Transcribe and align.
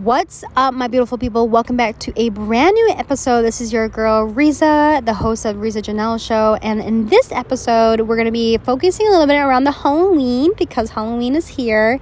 What's 0.00 0.44
up, 0.56 0.72
my 0.72 0.88
beautiful 0.88 1.18
people? 1.18 1.46
Welcome 1.46 1.76
back 1.76 1.98
to 1.98 2.12
a 2.18 2.30
brand 2.30 2.72
new 2.72 2.88
episode. 2.96 3.42
This 3.42 3.60
is 3.60 3.70
your 3.70 3.86
girl 3.86 4.24
Riza, 4.24 5.02
the 5.04 5.12
host 5.12 5.44
of 5.44 5.60
Riza 5.60 5.82
Janelle 5.82 6.18
Show. 6.18 6.54
And 6.62 6.80
in 6.80 7.08
this 7.08 7.30
episode, 7.30 8.00
we're 8.00 8.16
going 8.16 8.24
to 8.24 8.32
be 8.32 8.56
focusing 8.56 9.06
a 9.06 9.10
little 9.10 9.26
bit 9.26 9.36
around 9.36 9.64
the 9.64 9.72
Halloween 9.72 10.52
because 10.56 10.88
Halloween 10.88 11.36
is 11.36 11.48
here. 11.48 12.00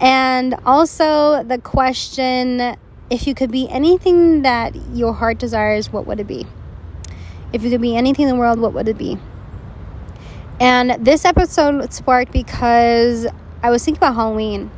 And 0.00 0.54
also 0.64 1.42
the 1.42 1.58
question 1.58 2.78
if 3.10 3.26
you 3.26 3.34
could 3.34 3.50
be 3.50 3.68
anything 3.68 4.40
that 4.40 4.74
your 4.94 5.12
heart 5.12 5.36
desires, 5.36 5.92
what 5.92 6.06
would 6.06 6.18
it 6.20 6.26
be? 6.26 6.46
If 7.52 7.62
you 7.62 7.68
could 7.68 7.82
be 7.82 7.98
anything 7.98 8.30
in 8.30 8.34
the 8.34 8.40
world, 8.40 8.60
what 8.60 8.72
would 8.72 8.88
it 8.88 8.96
be? 8.96 9.18
And 10.58 11.04
this 11.04 11.26
episode 11.26 11.92
sparked 11.92 12.32
because 12.32 13.26
I 13.62 13.68
was 13.68 13.84
thinking 13.84 13.98
about 13.98 14.14
Halloween 14.14 14.70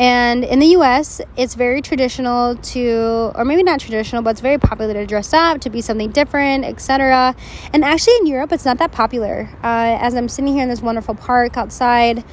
and 0.00 0.44
in 0.44 0.60
the 0.60 0.68
US, 0.78 1.20
it's 1.36 1.54
very 1.54 1.82
traditional 1.82 2.56
to, 2.56 3.32
or 3.34 3.44
maybe 3.44 3.62
not 3.62 3.80
traditional, 3.80 4.22
but 4.22 4.30
it's 4.30 4.40
very 4.40 4.56
popular 4.56 4.94
to 4.94 5.04
dress 5.04 5.34
up, 5.34 5.60
to 5.60 5.68
be 5.68 5.82
something 5.82 6.10
different, 6.10 6.64
etc. 6.64 7.36
And 7.74 7.84
actually, 7.84 8.14
in 8.20 8.26
Europe, 8.26 8.50
it's 8.50 8.64
not 8.64 8.78
that 8.78 8.92
popular. 8.92 9.50
Uh, 9.62 9.98
as 10.00 10.14
I'm 10.14 10.26
sitting 10.30 10.54
here 10.54 10.62
in 10.62 10.70
this 10.70 10.80
wonderful 10.80 11.14
park 11.14 11.58
outside, 11.58 12.24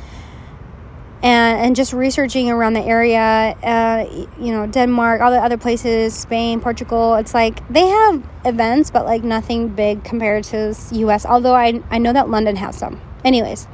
and, 1.21 1.59
and 1.59 1.75
just 1.75 1.91
researching 1.91 2.49
around 2.49 2.73
the 2.73 2.83
area, 2.83 3.19
uh, 3.61 4.27
you 4.39 4.53
know, 4.53 4.65
Denmark, 4.65 5.19
all 5.19 5.31
the 5.31 5.43
other 5.43 5.57
places, 5.57 6.13
Spain, 6.13 6.61
Portugal, 6.61 7.15
it's 7.15 7.33
like 7.33 7.67
they 7.67 7.85
have 7.85 8.23
events, 8.45 8.91
but 8.91 9.03
like 9.03 9.25
nothing 9.25 9.67
big 9.67 10.05
compared 10.05 10.45
to 10.45 10.73
US. 10.91 11.25
Although 11.25 11.55
I, 11.55 11.83
I 11.91 11.97
know 11.97 12.13
that 12.13 12.29
London 12.29 12.55
has 12.55 12.77
some. 12.77 13.01
Anyways, 13.25 13.67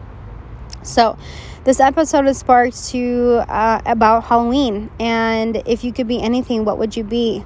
so 0.81 1.16
this 1.63 1.80
episode 1.80 2.26
is 2.26 2.38
sparked 2.38 2.85
to 2.90 3.44
uh, 3.48 3.81
about 3.85 4.26
Halloween, 4.26 4.90
and 4.99 5.63
if 5.66 5.84
you 5.84 5.94
could 5.94 6.08
be 6.08 6.22
anything, 6.22 6.66
what 6.66 6.77
would 6.77 6.95
you 6.95 7.03
be? 7.03 7.44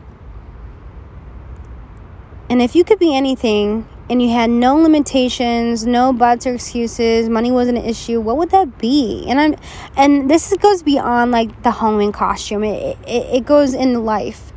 And 2.49 2.61
if 2.61 2.75
you 2.75 2.83
could 2.83 2.99
be 2.99 3.15
anything, 3.15 3.87
and 4.09 4.21
you 4.21 4.29
had 4.29 4.49
no 4.49 4.75
limitations, 4.75 5.85
no 5.85 6.13
buts 6.13 6.47
or 6.47 6.53
excuses, 6.53 7.29
money 7.29 7.51
wasn't 7.51 7.77
an 7.77 7.85
issue, 7.85 8.21
what 8.21 8.37
would 8.37 8.51
that 8.51 8.77
be? 8.77 9.25
And 9.27 9.39
I'm, 9.39 9.55
and 9.97 10.29
this 10.29 10.55
goes 10.57 10.81
beyond 10.81 11.31
like 11.31 11.63
the 11.63 11.71
Halloween 11.71 12.11
costume. 12.11 12.63
It, 12.63 12.97
it, 13.05 13.35
it 13.35 13.45
goes 13.45 13.73
in 13.73 14.05
life. 14.05 14.53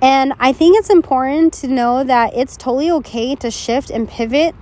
And 0.00 0.34
I 0.38 0.52
think 0.52 0.78
it's 0.78 0.90
important 0.90 1.52
to 1.54 1.68
know 1.68 2.04
that 2.04 2.34
it's 2.34 2.56
totally 2.56 2.90
okay 2.90 3.34
to 3.36 3.50
shift 3.50 3.90
and 3.90 4.08
pivot 4.08 4.54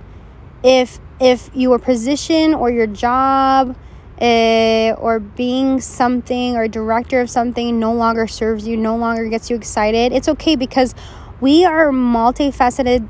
if 0.63 0.99
if 1.19 1.49
your 1.53 1.79
position 1.79 2.53
or 2.53 2.69
your 2.69 2.87
job 2.87 3.75
uh, 4.21 4.95
or 4.97 5.19
being 5.19 5.81
something 5.81 6.55
or 6.55 6.67
director 6.67 7.21
of 7.21 7.29
something 7.29 7.79
no 7.79 7.93
longer 7.93 8.27
serves 8.27 8.67
you, 8.67 8.77
no 8.77 8.95
longer 8.95 9.27
gets 9.27 9.49
you 9.49 9.55
excited, 9.55 10.13
it's 10.13 10.29
okay 10.29 10.55
because 10.55 10.95
we 11.41 11.65
are 11.65 11.91
multifaceted 11.91 13.07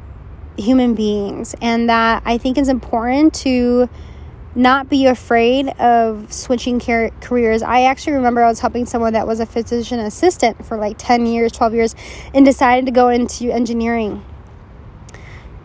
human 0.57 0.95
beings, 0.95 1.55
and 1.61 1.89
that 1.89 2.23
I 2.25 2.37
think 2.37 2.57
is 2.57 2.69
important 2.69 3.33
to 3.35 3.89
not 4.55 4.89
be 4.89 5.05
afraid 5.05 5.67
of 5.79 6.31
switching 6.31 6.79
car- 6.79 7.11
careers. 7.19 7.61
I 7.61 7.83
actually 7.83 8.13
remember 8.13 8.41
I 8.41 8.47
was 8.47 8.61
helping 8.61 8.85
someone 8.85 9.13
that 9.13 9.27
was 9.27 9.41
a 9.41 9.45
physician 9.45 9.99
assistant 9.99 10.65
for 10.65 10.77
like 10.77 10.95
10 10.97 11.25
years, 11.25 11.51
12 11.51 11.73
years, 11.73 11.95
and 12.33 12.45
decided 12.45 12.85
to 12.85 12.91
go 12.91 13.09
into 13.09 13.51
engineering. 13.51 14.23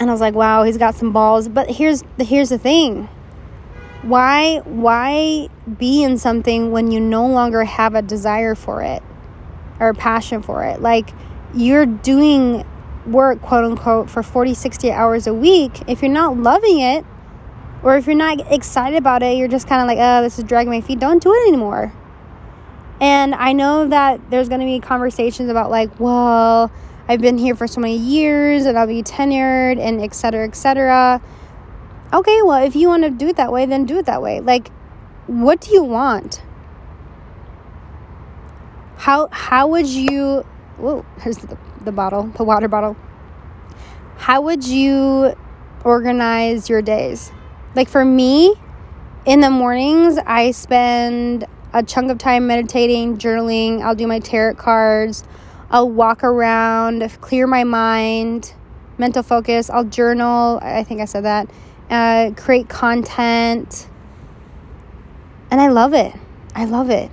And 0.01 0.11
I 0.11 0.13
was 0.13 0.21
like, 0.21 0.35
wow, 0.35 0.65
he's 0.65 0.79
got 0.79 0.95
some 0.95 1.13
balls. 1.13 1.49
But 1.49 1.71
here's 1.71 2.03
here's 2.19 2.49
the 2.49 2.59
thing 2.59 3.09
why 4.03 4.59
why 4.61 5.49
be 5.79 6.03
in 6.03 6.17
something 6.19 6.71
when 6.71 6.91
you 6.91 7.01
no 7.01 7.27
longer 7.27 7.65
have 7.65 7.95
a 7.95 8.03
desire 8.03 8.55
for 8.55 8.83
it 8.83 9.03
or 9.79 9.93
passion 9.95 10.43
for 10.43 10.65
it? 10.65 10.81
Like 10.81 11.11
you're 11.55 11.87
doing 11.87 12.65
work 13.07 13.41
quote 13.43 13.65
unquote 13.65 14.09
for 14.09 14.23
40 14.23 14.55
60 14.55 14.91
hours 14.91 15.27
a 15.27 15.35
week. 15.35 15.83
If 15.87 16.03
you're 16.03 16.11
not 16.11 16.39
loving 16.39 16.81
it 16.81 17.05
or 17.83 17.97
if 17.97 18.07
you're 18.07 18.17
not 18.17 18.41
excited 18.53 18.97
about 18.97 19.23
it 19.23 19.37
you're 19.37 19.49
just 19.49 19.67
kind 19.67 19.83
of 19.83 19.87
like 19.87 19.99
oh 20.01 20.23
this 20.23 20.39
is 20.39 20.45
dragging 20.45 20.73
my 20.73 20.81
feet. 20.81 20.99
Don't 20.99 21.23
do 21.23 21.33
it 21.35 21.49
anymore. 21.49 21.93
And 23.01 23.35
i 23.35 23.53
know 23.53 23.87
that 23.89 24.31
there's 24.31 24.49
going 24.49 24.61
to 24.61 24.67
be 24.67 24.81
conversations 24.81 25.51
about 25.51 25.71
like 25.71 25.99
well 25.99 26.71
i've 27.09 27.21
been 27.21 27.39
here 27.39 27.55
for 27.55 27.67
so 27.67 27.81
many 27.81 27.97
years 27.97 28.67
and 28.67 28.79
i'll 28.79 28.87
be 28.87 29.03
tenured 29.03 29.79
and 29.79 30.03
etc 30.03 30.45
etc 30.47 31.21
okay, 32.13 32.43
well, 32.43 32.63
if 32.63 32.75
you 32.75 32.89
want 32.89 33.05
to 33.05 33.11
do 33.11 33.29
it 33.29 33.37
that 33.37 33.53
way, 33.53 33.67
then 33.67 33.85
do 33.85 33.99
it 33.99 34.07
that 34.07 34.23
way. 34.23 34.41
Like, 34.41 34.71
what 35.27 35.61
do 35.61 35.73
you 35.73 35.83
want? 35.83 36.43
How 38.97 39.29
how 39.31 39.69
would 39.69 39.87
you? 39.87 40.45
Whoa, 40.77 41.05
here's 41.21 41.39
the, 41.39 41.57
the 41.85 41.93
bottle, 41.93 42.25
the 42.37 42.45
water 42.45 42.69
bottle. 42.69 42.97
How 44.17 44.43
would 44.43 44.65
you 44.65 45.35
organize 45.85 46.69
your 46.69 46.83
days? 46.83 47.33
Like 47.75 47.89
for 47.89 48.05
me, 48.05 48.55
in 49.25 49.41
the 49.41 49.51
mornings, 49.51 50.19
I 50.27 50.51
spend 50.51 51.47
a 51.73 51.83
chunk 51.83 52.11
of 52.11 52.19
time 52.19 52.47
meditating, 52.47 53.19
journaling. 53.19 53.81
I'll 53.81 53.95
do 53.95 54.07
my 54.07 54.19
tarot 54.19 54.55
cards. 54.55 55.25
I'll 55.71 55.89
walk 55.89 56.25
around, 56.25 57.09
clear 57.21 57.47
my 57.47 57.65
mind, 57.65 58.53
mental 58.99 59.23
focus. 59.23 59.71
I'll 59.71 59.85
journal. 59.85 60.59
I 60.61 60.83
think 60.83 61.01
I 61.01 61.05
said 61.05 61.25
that 61.25 61.49
uh, 61.91 62.31
create 62.37 62.69
content. 62.69 63.89
And 65.51 65.61
I 65.61 65.69
love 65.69 65.93
it. 65.93 66.15
I 66.55 66.65
love 66.65 66.91
it. 66.91 67.11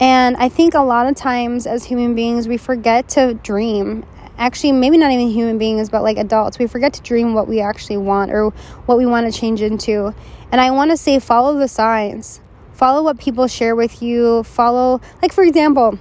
And 0.00 0.36
I 0.36 0.48
think 0.48 0.74
a 0.74 0.82
lot 0.82 1.06
of 1.06 1.14
times 1.14 1.66
as 1.66 1.84
human 1.84 2.14
beings, 2.14 2.46
we 2.46 2.56
forget 2.56 3.08
to 3.10 3.34
dream. 3.34 4.04
Actually, 4.36 4.72
maybe 4.72 4.98
not 4.98 5.12
even 5.12 5.30
human 5.30 5.58
beings, 5.58 5.88
but 5.88 6.02
like 6.02 6.16
adults, 6.16 6.58
we 6.58 6.66
forget 6.66 6.92
to 6.94 7.02
dream 7.02 7.34
what 7.34 7.46
we 7.46 7.60
actually 7.60 7.96
want 7.96 8.32
or 8.32 8.50
what 8.86 8.98
we 8.98 9.06
want 9.06 9.32
to 9.32 9.38
change 9.38 9.62
into. 9.62 10.12
And 10.50 10.60
I 10.60 10.72
want 10.72 10.90
to 10.90 10.96
say, 10.96 11.18
follow 11.20 11.56
the 11.56 11.68
signs, 11.68 12.40
follow 12.72 13.02
what 13.02 13.18
people 13.18 13.46
share 13.46 13.76
with 13.76 14.02
you. 14.02 14.42
Follow, 14.42 15.00
like, 15.22 15.32
for 15.32 15.44
example, 15.44 15.98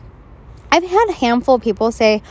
I've 0.72 0.84
had 0.84 1.09
a 1.09 1.13
handful 1.13 1.56
of 1.56 1.62
people 1.62 1.91
say, 1.91 2.23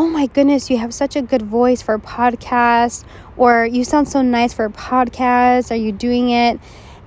oh 0.00 0.08
my 0.08 0.26
goodness, 0.28 0.70
you 0.70 0.78
have 0.78 0.94
such 0.94 1.14
a 1.14 1.20
good 1.20 1.42
voice 1.42 1.82
for 1.82 1.92
a 1.92 1.98
podcast, 1.98 3.04
or 3.36 3.66
you 3.66 3.84
sound 3.84 4.08
so 4.08 4.22
nice 4.22 4.50
for 4.50 4.64
a 4.64 4.70
podcast. 4.70 5.70
Are 5.70 5.76
you 5.76 5.92
doing 5.92 6.30
it? 6.30 6.58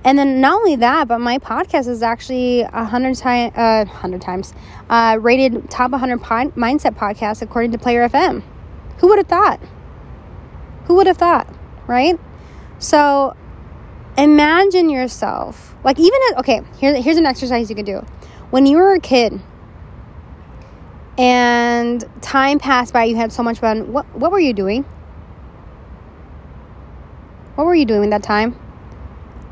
And 0.04 0.16
then 0.16 0.40
not 0.40 0.54
only 0.54 0.76
that, 0.76 1.08
but 1.08 1.18
my 1.18 1.38
podcast 1.38 1.88
is 1.88 2.04
actually 2.04 2.60
a 2.60 2.84
hundred 2.84 3.16
times, 3.16 3.52
uh, 3.56 4.18
times, 4.20 4.54
uh, 4.88 5.18
rated 5.20 5.68
top 5.70 5.90
100 5.90 6.22
po- 6.22 6.50
mindset 6.50 6.94
podcast 6.94 7.42
according 7.42 7.72
to 7.72 7.78
Player 7.78 8.08
FM. 8.08 8.44
Who 8.98 9.08
would 9.08 9.18
have 9.18 9.26
thought? 9.26 9.58
Who 10.84 10.94
would 10.94 11.08
have 11.08 11.16
thought, 11.16 11.52
right? 11.88 12.16
So 12.78 13.34
imagine 14.16 14.88
yourself, 14.88 15.74
like 15.82 15.98
even 15.98 16.20
at, 16.30 16.38
okay, 16.38 16.60
here, 16.78 16.94
here's 17.02 17.16
an 17.16 17.26
exercise 17.26 17.68
you 17.70 17.74
could 17.74 17.86
do. 17.86 18.06
When 18.50 18.66
you 18.66 18.76
were 18.76 18.92
a 18.92 19.00
kid, 19.00 19.40
and 21.18 22.04
time 22.20 22.58
passed 22.58 22.92
by 22.92 23.04
you 23.04 23.16
had 23.16 23.32
so 23.32 23.42
much 23.42 23.58
fun. 23.58 23.92
What 23.92 24.06
what 24.14 24.32
were 24.32 24.40
you 24.40 24.52
doing? 24.52 24.84
What 27.54 27.66
were 27.66 27.74
you 27.74 27.84
doing 27.84 28.12
at 28.12 28.22
that 28.22 28.22
time? 28.22 28.52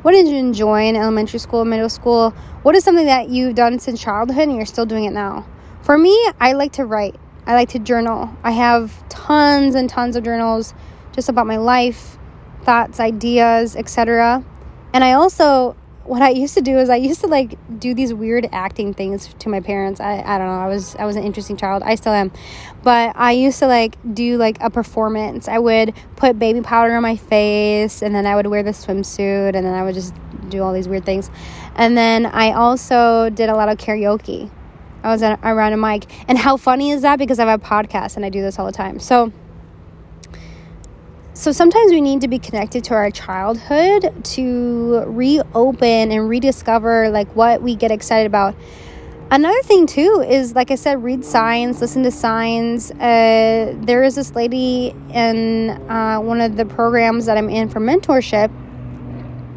What 0.03 0.13
did 0.13 0.27
you 0.27 0.37
enjoy 0.37 0.87
in 0.87 0.97
elementary 0.97 1.39
school 1.39 1.65
middle 1.65 1.89
school? 1.89 2.31
What 2.63 2.75
is 2.75 2.83
something 2.83 3.07
that 3.07 3.29
you've 3.29 3.55
done 3.55 3.79
since 3.79 4.03
childhood 4.03 4.49
and 4.49 4.57
you're 4.57 4.67
still 4.67 4.87
doing 4.87 5.05
it 5.05 5.13
now? 5.13 5.47
For 5.83 5.97
me 5.97 6.17
i 6.41 6.53
like 6.53 6.73
to 6.73 6.85
write. 6.85 7.17
I 7.47 7.55
like 7.55 7.71
to 7.71 7.79
journal. 7.79 8.31
I 8.43 8.53
have 8.53 9.09
tons 9.09 9.75
and 9.75 9.89
tons 9.89 10.17
of 10.17 10.25
journals 10.25 10.75
just 11.13 11.29
about 11.29 11.47
my 11.47 11.59
life 11.59 12.19
thoughts 12.63 13.01
ideas 13.01 13.75
etc 13.75 14.45
and 14.93 15.03
i 15.03 15.13
also 15.13 15.77
what 16.05 16.23
I 16.23 16.31
used 16.31 16.55
to 16.55 16.61
do 16.61 16.79
is 16.79 16.91
I 16.91 16.97
used 16.97 17.21
to 17.21 17.27
like 17.27 17.57
do 17.79 17.95
these 17.95 18.13
weird 18.13 18.49
acting 18.53 18.93
things 18.95 19.33
to 19.41 19.49
my 19.49 19.61
parents. 19.61 20.01
I, 20.01 20.21
I 20.21 20.39
don't 20.39 20.47
know. 20.47 20.61
I 20.61 20.67
was 20.67 20.97
I 20.97 21.05
was 21.05 21.17
an 21.17 21.25
interesting 21.25 21.57
child. 21.57 21.83
I 21.85 21.95
still 21.95 22.13
am. 22.13 22.33
But 22.83 23.13
I 23.17 23.33
used 23.33 23.59
to 23.61 23.67
like 23.67 23.97
do 24.15 24.37
like 24.37 24.59
a 24.61 24.71
performance. 24.71 25.49
I 25.49 25.59
would 25.59 25.95
put 26.17 26.39
baby 26.39 26.61
powder 26.61 26.95
on 26.95 27.03
my 27.03 27.17
face 27.17 28.03
and 28.03 28.15
then 28.15 28.27
I 28.27 28.35
would 28.35 28.47
wear 28.47 28.63
the 28.63 28.71
swimsuit 28.71 29.55
and 29.55 29.65
then 29.67 29.75
I 29.75 29.85
would 29.85 29.95
just 29.95 30.15
do 30.49 30.63
all 30.63 30.73
these 30.73 30.89
weird 30.89 31.05
things. 31.05 31.31
And 31.77 31.97
then 31.97 32.27
I 32.27 32.53
also 32.53 33.31
did 33.31 33.49
a 33.49 33.55
lot 33.55 33.69
of 33.69 33.79
karaoke. 33.79 34.51
I 35.03 35.09
was 35.11 35.23
around 35.23 35.73
a 35.73 35.77
mic. 35.77 36.07
And 36.29 36.39
how 36.39 36.57
funny 36.57 36.91
is 36.91 37.03
that 37.03 37.19
because 37.19 37.39
I 37.39 37.47
have 37.47 37.61
a 37.61 37.65
podcast 37.65 38.17
and 38.17 38.25
I 38.25 38.29
do 38.29 38.41
this 38.41 38.59
all 38.59 38.67
the 38.67 38.73
time. 38.73 38.99
So 39.01 39.33
so 41.35 41.51
sometimes 41.51 41.91
we 41.91 42.01
need 42.01 42.21
to 42.21 42.29
be 42.29 42.39
connected 42.39 42.85
to 42.85 42.95
our 42.95 43.11
childhood 43.11 44.25
to 44.25 45.05
reopen 45.07 46.13
and 46.13 46.29
rediscover 46.29 47.09
like 47.09 47.35
what 47.35 47.63
we 47.63 47.75
get 47.75 47.91
excited 47.91 48.27
about. 48.27 48.55
Another 49.31 49.63
thing 49.63 49.87
too 49.87 50.23
is 50.29 50.55
like 50.55 50.71
I 50.71 50.75
said, 50.75 51.03
read 51.03 51.25
signs, 51.25 51.81
listen 51.81 52.03
to 52.03 52.11
signs. 52.11 52.91
Uh, 52.91 53.75
there 53.79 54.03
is 54.03 54.15
this 54.15 54.35
lady 54.35 54.95
in 55.15 55.71
uh, 55.91 56.19
one 56.19 56.43
of 56.43 56.57
the 56.57 56.67
programs 56.67 57.25
that 57.25 57.39
I'm 57.39 57.49
in 57.49 57.71
for 57.71 57.81
mentorship, 57.81 58.53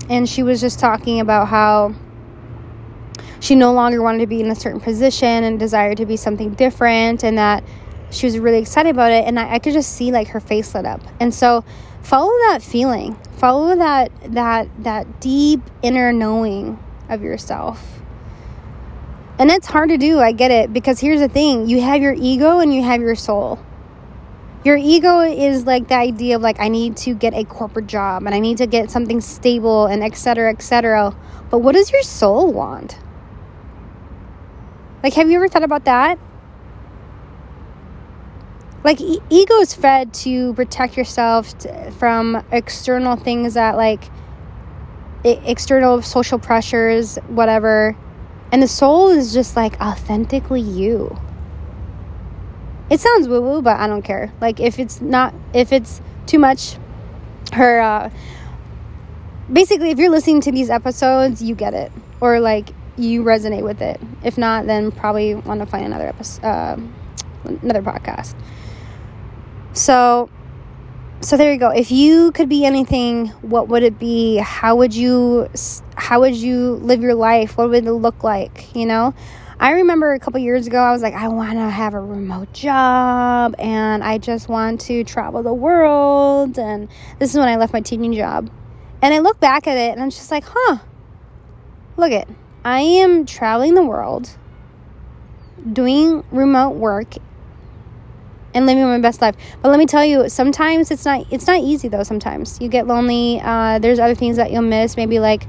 and 0.10 0.30
she 0.30 0.44
was 0.44 0.62
just 0.62 0.80
talking 0.80 1.20
about 1.20 1.50
how 1.50 1.94
she 3.42 3.54
no 3.54 3.74
longer 3.74 4.02
wanted 4.02 4.20
to 4.20 4.28
be 4.28 4.40
in 4.40 4.50
a 4.50 4.56
certain 4.56 4.80
position 4.80 5.44
and 5.44 5.60
desired 5.60 5.98
to 5.98 6.06
be 6.06 6.16
something 6.16 6.54
different 6.54 7.24
and 7.26 7.38
that 7.38 7.62
she 8.12 8.26
was 8.26 8.38
really 8.38 8.60
excited 8.60 8.90
about 8.90 9.12
it 9.12 9.26
and 9.26 9.40
I, 9.40 9.56
I 9.56 9.60
could 9.60 9.74
just 9.74 9.94
see 9.94 10.12
like 10.12 10.30
her 10.30 10.40
face 10.40 10.74
lit 10.76 10.86
up. 10.86 11.02
And 11.20 11.34
so 11.34 11.64
follow 12.02 12.32
that 12.50 12.62
feeling. 12.62 13.16
Follow 13.38 13.76
that 13.76 14.12
that 14.34 14.70
that 14.84 15.20
deep 15.20 15.62
inner 15.82 16.14
knowing 16.14 16.80
of 17.10 17.22
yourself. 17.22 18.00
And 19.38 19.52
it's 19.52 19.68
hard 19.68 19.90
to 19.90 19.98
do 19.98 20.20
i 20.20 20.32
get 20.32 20.52
it 20.52 20.72
because 20.72 21.00
here's 21.00 21.20
the 21.20 21.28
thing 21.28 21.68
you 21.68 21.82
have 21.82 22.02
your 22.02 22.14
ego 22.14 22.60
and 22.60 22.74
you 22.74 22.84
have 22.84 23.02
your 23.02 23.16
soul. 23.16 23.60
Your 24.64 24.78
ego 24.78 25.20
is 25.20 25.66
like 25.66 25.90
the 25.90 25.96
idea 25.96 26.38
of 26.38 26.42
like 26.42 26.60
i 26.60 26.70
need 26.70 26.98
to 26.98 27.14
get 27.14 27.34
a 27.34 27.44
corporate 27.44 27.88
job 27.88 28.24
and 28.26 28.34
i 28.34 28.40
need 28.40 28.58
to 28.58 28.68
get 28.68 28.90
something 28.90 29.22
stable 29.22 29.86
and 29.86 30.04
etc 30.04 30.52
etc 30.52 31.16
but 31.50 31.60
what 31.60 31.74
does 31.74 31.92
your 31.92 32.02
soul 32.02 32.52
want? 32.52 32.98
Like 35.04 35.14
have 35.14 35.30
you 35.30 35.36
ever 35.36 35.48
thought 35.48 35.64
about 35.64 35.86
that 35.86 36.18
like 38.86 39.02
e- 39.02 39.20
ego 39.30 39.56
is 39.56 39.74
fed 39.74 40.14
to 40.14 40.54
protect 40.54 40.96
yourself 40.96 41.58
t- 41.58 41.70
from 42.00 42.42
external 42.52 43.18
things 43.18 43.56
that 43.56 43.76
like 43.76 44.06
I- 45.26 45.42
external 45.46 46.02
social 46.02 46.40
pressures 46.40 47.18
whatever 47.28 47.98
and 48.52 48.64
the 48.64 48.68
soul 48.68 49.10
is 49.10 49.34
just 49.34 49.58
like 49.58 49.80
authentically 49.82 50.62
you 50.62 51.20
it 52.90 53.00
sounds 53.00 53.28
woo 53.28 53.42
woo, 53.42 53.62
but 53.62 53.80
I 53.80 53.88
don't 53.88 54.04
care. 54.04 54.32
Like 54.40 54.60
if 54.60 54.80
it's 54.80 55.02
not, 55.02 55.34
if 55.54 55.72
it's 55.72 56.02
too 56.28 56.40
much, 56.40 56.78
her, 57.54 57.80
uh, 57.82 58.10
basically, 59.52 59.90
if 59.90 59.98
you're 59.98 60.12
listening 60.12 60.42
to 60.42 60.52
these 60.52 60.70
episodes, 60.70 61.42
you 61.42 61.56
get 61.56 61.74
it, 61.74 61.92
or 62.22 62.40
like 62.40 62.70
you 62.98 63.24
resonate 63.24 63.64
with 63.64 63.82
it. 63.82 64.00
If 64.24 64.38
not, 64.38 64.68
then 64.68 64.92
probably 64.92 65.36
want 65.36 65.62
to 65.62 65.66
find 65.66 65.86
another 65.86 66.08
episode, 66.08 66.46
uh, 66.46 66.78
another 67.62 67.82
podcast. 67.82 68.36
So, 69.76 70.30
so 71.20 71.36
there 71.36 71.52
you 71.52 71.60
go. 71.60 71.70
If 71.70 71.92
you 71.92 72.32
could 72.32 72.48
be 72.48 72.66
anything, 72.66 73.28
what 73.42 73.68
would 73.68 73.84
it 73.84 74.00
be? 74.00 74.38
How 74.38 74.78
would 74.78 74.96
you, 74.96 75.50
how 75.96 76.22
would 76.22 76.34
you 76.34 76.76
live 76.76 77.02
your 77.02 77.14
life? 77.14 77.58
What 77.58 77.70
would 77.70 77.86
it 77.86 77.92
look 77.92 78.24
like? 78.24 78.74
You 78.74 78.86
know. 78.86 79.14
I 79.60 79.72
remember 79.72 80.14
a 80.14 80.20
couple 80.20 80.40
years 80.40 80.68
ago, 80.68 80.80
I 80.82 80.92
was 80.92 81.02
like, 81.02 81.14
I 81.14 81.28
want 81.28 81.54
to 81.54 81.70
have 81.70 81.94
a 81.94 82.00
remote 82.00 82.52
job 82.52 83.56
and 83.58 84.04
I 84.04 84.18
just 84.18 84.50
want 84.50 84.82
to 84.82 85.04
travel 85.06 85.44
the 85.44 85.54
world. 85.54 86.58
And 86.58 86.90
this 87.20 87.32
is 87.32 87.38
when 87.38 87.48
I 87.48 87.56
left 87.56 87.72
my 87.72 87.80
teaching 87.80 88.14
job. 88.14 88.50
And 89.02 89.14
I 89.14 89.20
look 89.20 89.40
back 89.40 89.68
at 89.68 89.78
it 89.78 89.92
and 89.92 90.02
I'm 90.02 90.10
just 90.10 90.32
like, 90.32 90.44
huh, 90.46 90.80
look 91.96 92.12
it. 92.12 92.28
I 92.66 92.80
am 92.82 93.26
traveling 93.26 93.76
the 93.76 93.84
world, 93.84 94.38
doing 95.72 96.26
remote 96.32 96.76
work 96.76 97.16
and 98.56 98.66
living 98.66 98.84
my 98.84 98.98
best 99.00 99.22
life. 99.22 99.36
But 99.62 99.70
let 99.70 99.78
me 99.78 99.86
tell 99.86 100.04
you, 100.04 100.28
sometimes 100.30 100.90
it's 100.90 101.06
not 101.06 101.28
it's 101.32 101.46
not 101.46 101.60
easy 101.60 101.88
though. 101.88 102.04
Sometimes 102.04 102.60
you 102.60 102.70
get 102.70 102.88
lonely. 102.88 103.40
Uh, 103.44 103.78
there's 103.78 104.00
other 104.00 104.16
things 104.16 104.38
that 104.38 104.52
you'll 104.52 104.64
miss, 104.64 104.98
maybe 104.98 105.20
like 105.20 105.46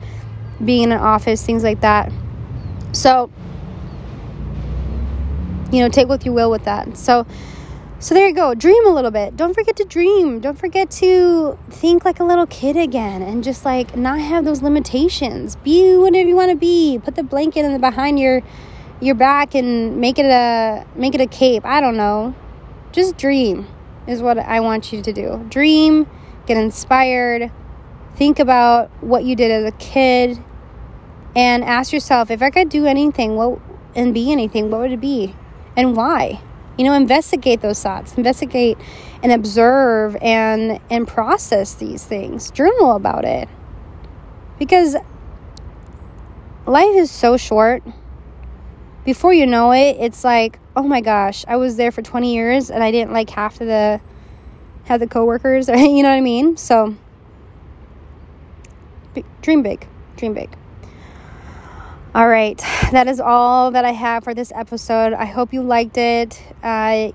being 0.62 0.84
in 0.84 0.92
an 0.92 0.98
office, 0.98 1.44
things 1.44 1.62
like 1.62 1.80
that. 1.80 2.12
So 2.92 3.30
you 5.72 5.80
know 5.80 5.88
take 5.88 6.08
what 6.08 6.24
you 6.24 6.32
will 6.32 6.50
with 6.50 6.64
that 6.64 6.96
so 6.96 7.26
so 7.98 8.14
there 8.14 8.28
you 8.28 8.34
go 8.34 8.54
dream 8.54 8.86
a 8.86 8.90
little 8.90 9.10
bit 9.10 9.36
don't 9.36 9.54
forget 9.54 9.76
to 9.76 9.84
dream 9.84 10.38
don't 10.38 10.58
forget 10.58 10.90
to 10.90 11.58
think 11.70 12.04
like 12.04 12.20
a 12.20 12.24
little 12.24 12.46
kid 12.46 12.76
again 12.76 13.22
and 13.22 13.42
just 13.42 13.64
like 13.64 13.96
not 13.96 14.20
have 14.20 14.44
those 14.44 14.62
limitations 14.62 15.56
be 15.56 15.96
whatever 15.96 16.28
you 16.28 16.36
want 16.36 16.50
to 16.50 16.56
be 16.56 17.00
put 17.02 17.16
the 17.16 17.22
blanket 17.22 17.64
in 17.64 17.72
the 17.72 17.78
behind 17.78 18.18
your 18.18 18.42
your 19.00 19.14
back 19.14 19.54
and 19.54 19.96
make 19.98 20.18
it 20.18 20.26
a 20.26 20.86
make 20.94 21.14
it 21.14 21.20
a 21.20 21.26
cape 21.26 21.64
i 21.64 21.80
don't 21.80 21.96
know 21.96 22.34
just 22.96 23.16
dream 23.18 23.68
is 24.06 24.22
what 24.22 24.38
i 24.38 24.58
want 24.58 24.92
you 24.92 25.02
to 25.02 25.12
do. 25.12 25.46
Dream 25.50 26.08
get 26.46 26.56
inspired 26.56 27.52
think 28.16 28.38
about 28.38 28.90
what 29.02 29.24
you 29.24 29.36
did 29.36 29.50
as 29.50 29.64
a 29.64 29.76
kid 29.76 30.42
and 31.36 31.62
ask 31.62 31.92
yourself 31.92 32.30
if 32.30 32.40
i 32.40 32.48
could 32.48 32.70
do 32.70 32.86
anything 32.86 33.36
what 33.36 33.60
and 33.94 34.14
be 34.14 34.32
anything 34.32 34.70
what 34.70 34.80
would 34.80 34.92
it 34.92 35.00
be? 35.00 35.34
And 35.76 35.94
why? 35.94 36.40
You 36.78 36.84
know 36.84 36.94
investigate 36.94 37.60
those 37.60 37.82
thoughts. 37.82 38.14
Investigate 38.14 38.78
and 39.22 39.32
observe 39.32 40.16
and 40.16 40.80
and 40.90 41.06
process 41.06 41.74
these 41.74 42.04
things. 42.04 42.50
Journal 42.50 42.96
about 42.96 43.24
it. 43.24 43.48
Because 44.58 44.96
life 46.66 46.94
is 46.94 47.10
so 47.10 47.36
short 47.36 47.82
before 49.06 49.32
you 49.32 49.46
know 49.46 49.72
it 49.72 49.96
it's 49.98 50.22
like 50.22 50.58
oh 50.76 50.82
my 50.82 51.00
gosh 51.00 51.44
i 51.48 51.56
was 51.56 51.76
there 51.76 51.90
for 51.90 52.02
20 52.02 52.34
years 52.34 52.70
and 52.70 52.82
i 52.82 52.90
didn't 52.90 53.12
like 53.12 53.30
half 53.30 53.60
of 53.62 53.66
the 53.66 53.98
have 54.84 55.00
the 55.00 55.06
coworkers 55.06 55.68
you 55.74 56.02
know 56.02 56.10
what 56.10 56.16
i 56.16 56.20
mean 56.20 56.56
so 56.56 56.94
dream 59.40 59.62
big 59.62 59.86
dream 60.16 60.34
big 60.34 60.50
all 62.16 62.28
right, 62.28 62.56
that 62.92 63.08
is 63.08 63.20
all 63.20 63.72
that 63.72 63.84
I 63.84 63.90
have 63.90 64.24
for 64.24 64.32
this 64.32 64.50
episode. 64.54 65.12
I 65.12 65.26
hope 65.26 65.52
you 65.52 65.62
liked 65.62 65.98
it. 65.98 66.42
Uh, 66.62 67.12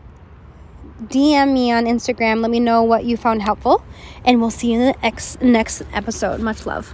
DM 1.06 1.54
me 1.54 1.72
on 1.72 1.86
Instagram. 1.86 2.44
Let 2.44 2.52
me 2.52 2.60
know 2.60 2.84
what 2.84 3.04
you 3.04 3.18
found 3.18 3.42
helpful, 3.42 3.84
and 4.24 4.40
we'll 4.40 4.52
see 4.52 4.74
you 4.74 4.80
in 4.80 4.86
the 4.86 4.96
next 5.02 5.42
next 5.42 5.82
episode. 5.92 6.40
Much 6.40 6.68
love. 6.68 6.94